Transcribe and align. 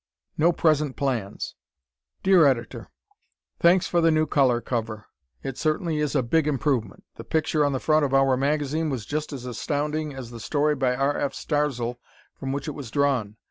No 0.35 0.51
Present 0.51 0.95
Plans 0.95 1.53
Dear 2.23 2.47
Editor: 2.47 2.89
Thanks 3.59 3.85
for 3.85 4.01
the 4.01 4.09
new 4.09 4.25
color 4.25 4.59
cover. 4.59 5.05
It 5.43 5.59
certainly 5.59 5.99
is 5.99 6.15
a 6.15 6.23
big 6.23 6.47
improvement. 6.47 7.03
The 7.17 7.23
picture 7.23 7.63
on 7.63 7.71
the 7.71 7.79
front 7.79 8.03
of 8.03 8.11
"our" 8.11 8.35
magazine 8.35 8.89
was 8.89 9.05
just 9.05 9.31
as 9.31 9.45
astounding 9.45 10.11
as 10.15 10.31
the 10.31 10.39
story 10.39 10.73
by 10.73 10.95
R. 10.95 11.15
F. 11.19 11.33
Starzl 11.35 11.99
from 12.33 12.51
which 12.51 12.67
it 12.67 12.71
was 12.71 12.89
drawn. 12.89 13.35